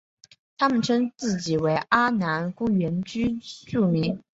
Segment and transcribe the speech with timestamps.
[0.57, 4.19] 他们称自己为阿男姑原住民。